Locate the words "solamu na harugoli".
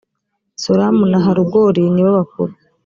0.63-1.81